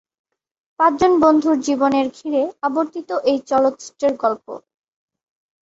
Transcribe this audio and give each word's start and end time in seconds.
পাঁচজন 0.79 1.13
বন্ধুর 1.23 1.55
জীবনের 1.59 2.07
ঘিরে 2.17 2.41
আবর্তিত 2.61 3.09
এই 3.23 3.37
চলচ্চিত্রের 3.49 4.13
গল্প। 4.23 4.45